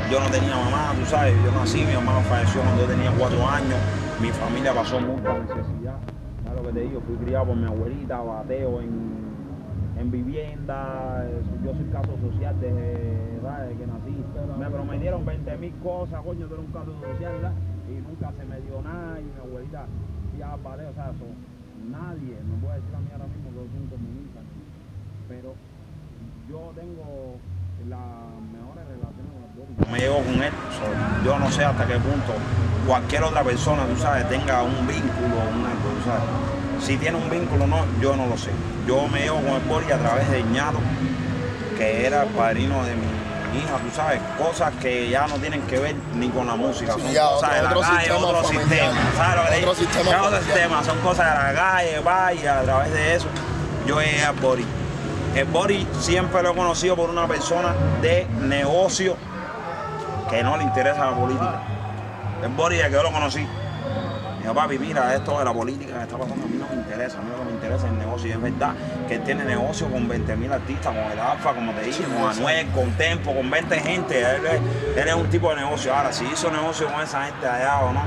yo 0.10 0.20
no 0.20 0.26
tenía 0.32 0.58
mamá, 0.58 0.92
tú 0.98 1.06
sabes, 1.06 1.36
yo 1.46 1.52
nací, 1.52 1.86
mi 1.86 1.94
hermano 1.94 2.20
falleció 2.22 2.62
cuando 2.62 2.82
yo 2.82 2.88
tenía 2.88 3.12
cuatro 3.12 3.48
años, 3.48 3.78
mi 4.20 4.30
familia 4.30 4.74
pasó 4.74 5.00
mucha 5.00 5.38
necesidad. 5.38 6.02
¿Sabes 6.44 6.62
lo 6.62 6.68
que 6.68 6.74
te 6.74 6.80
digo? 6.82 7.02
Fui 7.06 7.16
criado 7.18 7.46
por 7.46 7.56
mi 7.56 7.68
abuelita, 7.68 8.18
bateo 8.22 8.82
en, 8.82 8.90
en 10.00 10.10
vivienda, 10.10 11.22
eh, 11.30 11.42
yo 11.64 11.74
soy 11.76 11.86
caso 11.94 12.18
social 12.18 12.60
desde, 12.60 13.40
¿sabes? 13.44 13.70
desde 13.70 13.82
que 13.82 13.86
nací. 13.86 14.26
Me 14.58 14.66
prometieron 14.66 15.24
20 15.28 15.58
mil 15.58 15.74
cosas, 15.84 16.24
coño, 16.26 16.48
tú 16.48 16.54
eres 16.56 16.66
un 16.66 16.74
caso 16.74 16.92
social. 17.06 17.54
Y 17.86 18.02
nunca 18.02 18.34
se 18.34 18.46
me 18.50 18.60
dio 18.62 18.82
nada, 18.82 19.22
y 19.22 19.30
mi 19.30 19.40
abuelita, 19.46 19.86
ya 20.40 20.58
bateo, 20.58 20.90
o 20.90 20.94
sea, 20.96 21.14
eso, 21.14 21.30
nadie 21.86 22.34
me 22.50 22.58
puede 22.66 22.82
decir 22.82 22.96
a 22.96 23.00
mí 23.00 23.10
ahora 23.14 23.30
mismo 23.30 23.46
que 23.46 23.62
yo 23.62 23.70
soy 23.70 23.78
un 23.78 23.90
comunista, 23.94 24.42
pero 25.30 25.54
yo 26.50 26.72
tengo 26.76 27.38
las 27.90 28.00
mejores 28.52 28.86
relaciones 28.88 29.32
con 29.34 29.44
el 29.44 29.50
pueblo. 29.56 29.92
Me 29.92 30.00
llevo 30.00 30.18
con 30.24 30.44
él, 30.44 30.54
so, 30.72 31.26
yo 31.26 31.40
no 31.40 31.52
sé 31.52 31.64
hasta 31.66 31.86
qué 31.86 31.96
punto 31.96 32.34
cualquier 32.86 33.24
otra 33.24 33.44
persona, 33.44 33.86
tú 33.88 34.00
sabes, 34.00 34.30
tenga 34.30 34.62
un 34.62 34.86
vínculo 34.88 35.36
o 35.36 35.50
un 35.50 35.66
algo, 35.66 35.90
tú 35.98 36.06
sabes. 36.06 36.86
Si 36.86 36.98
tiene 36.98 37.18
un 37.18 37.30
vínculo 37.30 37.64
o 37.64 37.68
no, 37.68 37.86
yo 38.00 38.16
no 38.16 38.28
lo 38.28 38.38
sé. 38.38 38.52
Yo 38.88 39.08
me 39.08 39.22
llevo 39.22 39.38
con 39.38 39.54
el 39.54 39.62
Bori 39.62 39.92
a 39.92 39.98
través 39.98 40.30
de 40.30 40.44
ñato, 40.44 40.78
que 41.78 42.06
era 42.06 42.24
el 42.24 42.30
padrino 42.30 42.84
de 42.84 42.94
mi 42.96 43.60
hija, 43.60 43.78
tú 43.78 43.96
sabes, 43.96 44.22
cosas 44.38 44.72
que 44.82 45.10
ya 45.10 45.28
no 45.28 45.36
tienen 45.36 45.62
que 45.64 45.80
ver 45.80 45.96
ni 46.14 46.30
con 46.30 46.46
la 46.46 46.56
música, 46.56 46.92
son 46.94 47.12
ya, 47.12 47.26
cosas 47.26 47.56
de 47.56 47.62
la 47.64 47.70
otro 47.70 47.82
calle, 47.82 47.98
sistema 48.00 48.20
otro 48.20 48.44
familiar. 48.44 48.70
sistema, 48.70 49.02
¿sabes? 49.18 49.60
Otro 49.64 49.76
sistema 49.76 50.12
Ya, 50.12 50.24
otro 50.24 50.42
sistema, 50.44 50.84
son 50.84 51.00
cosas 51.00 51.26
de 51.26 51.54
la 51.54 51.60
calle, 51.60 52.00
vaya, 52.00 52.60
a 52.60 52.64
través 52.64 52.94
de 52.94 53.16
eso, 53.16 53.28
yo 53.88 54.00
llegué 54.00 54.24
al 54.24 54.36
Bori. 54.36 54.66
El 55.36 55.44
Bori 55.48 55.86
siempre 56.00 56.42
lo 56.42 56.52
he 56.52 56.56
conocido 56.56 56.96
por 56.96 57.10
una 57.10 57.28
persona 57.28 57.76
de 58.02 58.26
negocio 58.44 59.18
que 60.30 60.42
no 60.42 60.56
le 60.56 60.64
interesa 60.64 61.12
la 61.12 61.14
política. 61.14 61.62
El 62.42 62.52
Bori, 62.52 62.78
desde 62.78 62.90
que 62.90 62.96
yo 62.96 63.04
lo 63.04 63.12
conocí, 63.12 63.46
dijo, 64.42 64.54
papi, 64.54 64.80
mira, 64.80 65.14
esto 65.14 65.38
de 65.38 65.44
la 65.44 65.52
política 65.52 65.98
que 65.98 66.04
está 66.04 66.18
pasando 66.18 66.46
a 66.46 66.48
mí 66.48 66.58
no 66.58 66.70
me 66.70 66.76
interesa, 66.76 67.18
a 67.18 67.22
mí 67.22 67.30
lo 67.30 67.40
que 67.40 67.46
me 67.48 67.52
interesa 67.52 67.86
es 67.86 67.92
el 67.92 68.00
negocio. 68.00 68.30
Y 68.30 68.32
es 68.32 68.42
verdad 68.42 68.76
que 69.10 69.16
él 69.16 69.24
tiene 69.24 69.44
negocio 69.44 69.92
con 69.92 70.08
20 70.08 70.36
mil 70.38 70.54
artistas, 70.54 70.94
con 70.94 71.12
el 71.12 71.20
Alfa, 71.20 71.54
como 71.54 71.74
te 71.74 71.82
dije, 71.82 72.04
con 72.06 72.30
Anuel, 72.30 72.68
con 72.68 72.92
Tempo, 72.92 73.36
con 73.36 73.52
20 73.52 73.80
gente. 73.82 74.22
Él 74.22 74.46
es, 74.46 74.62
él 75.02 75.08
es 75.10 75.16
un 75.16 75.30
tipo 75.30 75.50
de 75.50 75.58
negocio. 75.58 75.94
Ahora, 75.94 76.14
si 76.14 76.24
hizo 76.24 76.50
negocio 76.50 76.88
con 76.88 77.02
esa 77.02 77.26
gente 77.26 77.46
allá 77.46 77.80
o 77.82 77.92
no, 77.92 78.04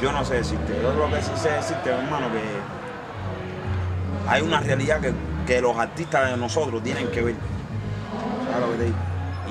yo 0.00 0.12
no 0.12 0.24
sé 0.24 0.36
decirte. 0.36 0.80
Yo 0.82 0.94
creo 0.94 1.10
que 1.10 1.20
sí 1.20 1.32
sé 1.36 1.50
decirte, 1.50 1.90
hermano, 1.90 2.28
que 2.32 2.40
hay 4.30 4.40
una 4.40 4.60
realidad 4.60 4.98
que, 5.00 5.12
que 5.46 5.60
los 5.60 5.76
artistas 5.76 6.30
de 6.30 6.36
nosotros 6.36 6.82
tienen 6.82 7.08
que 7.10 7.22
ver. 7.22 7.34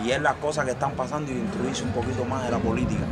Y 0.04 0.12
es 0.12 0.22
las 0.22 0.36
cosas 0.36 0.66
que 0.66 0.72
están 0.72 0.92
pasando 0.92 1.32
y 1.32 1.36
instruirse 1.36 1.84
un 1.84 1.92
poquito 1.92 2.26
más 2.26 2.44
de 2.44 2.52
la 2.52 2.60
política. 2.60 3.06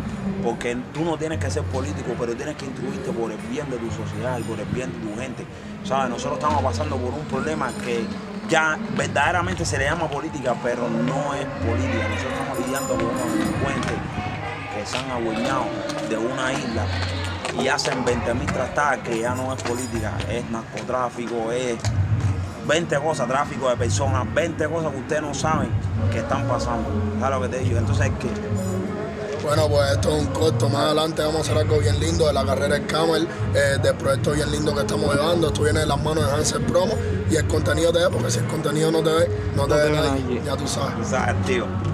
Porque 0.44 0.78
tú 0.94 1.04
no 1.04 1.18
tienes 1.18 1.40
que 1.40 1.50
ser 1.50 1.64
político, 1.64 2.14
pero 2.20 2.36
tienes 2.36 2.56
que 2.56 2.66
instruirte 2.66 3.12
por 3.12 3.32
el 3.32 3.38
bien 3.50 3.68
de 3.70 3.78
tu 3.78 3.90
sociedad 3.90 4.38
y 4.38 4.44
por 4.44 4.60
el 4.60 4.66
bien 4.68 4.92
de 4.92 5.00
tu 5.00 5.20
gente. 5.20 5.46
¿Sabes? 5.84 6.10
Nosotros 6.10 6.38
estamos 6.38 6.62
pasando 6.62 6.98
por 6.98 7.14
un 7.14 7.26
problema 7.26 7.72
que 7.84 8.06
ya 8.50 8.78
verdaderamente 8.96 9.66
se 9.66 9.78
le 9.78 9.86
llama 9.86 10.08
política, 10.08 10.56
pero 10.62 10.88
no 10.90 11.34
es 11.34 11.46
política. 11.66 12.08
Nosotros 12.10 12.34
estamos 12.34 12.60
lidiando 12.60 12.96
con 12.96 13.06
unos 13.06 13.34
delincuentes 13.34 13.98
que 14.76 14.86
se 14.86 14.98
han 14.98 15.10
adueñado 15.12 15.66
de 16.10 16.18
una 16.18 16.54
isla 16.54 16.86
y 17.60 17.68
hacen 17.68 18.04
20.000 18.04 18.46
tratadas 18.46 19.00
que 19.00 19.20
ya 19.20 19.34
no 19.36 19.54
es 19.54 19.64
política, 19.64 20.12
es 20.30 20.50
narcotráfico, 20.50 21.52
es 21.52 21.78
20 22.68 23.00
cosas, 23.00 23.28
tráfico 23.28 23.70
de 23.70 23.76
personas, 23.76 24.32
20 24.34 24.68
cosas 24.68 24.92
que 24.92 25.00
ustedes 25.00 25.22
no 25.22 25.34
saben 25.34 25.70
que 26.12 26.20
están 26.20 26.48
pasando. 26.48 26.90
¿Sabes 27.20 27.36
lo 27.36 27.42
que 27.44 27.58
te 27.58 27.64
digo? 27.64 27.78
Entonces 27.78 28.08
es 28.08 28.12
que 28.20 28.30
Bueno, 29.44 29.68
pues 29.68 29.92
esto 29.92 30.16
es 30.16 30.22
un 30.22 30.34
corto. 30.34 30.70
Más 30.70 30.86
adelante 30.86 31.22
vamos 31.22 31.38
a 31.38 31.42
hacer 31.42 31.58
algo 31.58 31.80
bien 31.80 32.00
lindo 32.00 32.28
de 32.28 32.34
la 32.34 32.46
carrera 32.46 32.76
del 32.76 32.88
Camel, 32.88 33.28
eh, 33.54 33.78
del 33.82 33.96
proyecto 33.96 34.32
bien 34.32 34.52
lindo 34.52 34.74
que 34.74 34.82
estamos 34.82 35.14
llevando. 35.14 35.48
Esto 35.48 35.64
viene 35.64 35.82
de 35.82 35.86
las 35.86 36.02
manos 36.02 36.26
de 36.26 36.32
Hansel 36.32 36.62
Promo 36.62 36.94
y 37.30 37.36
el 37.36 37.48
contenido 37.48 37.92
te 37.92 38.00
ve, 38.00 38.10
porque 38.10 38.32
si 38.32 38.40
el 38.40 38.48
contenido 38.48 38.92
no 38.92 39.04
te 39.04 39.12
ve, 39.12 39.52
no 39.56 39.68
te 39.68 39.76
ve 39.76 39.90
nadie. 39.90 40.42
Ya 40.46 40.56
tú 40.56 40.68
sabes. 40.68 41.08
¿sabes, 41.08 41.36
tío? 41.46 41.93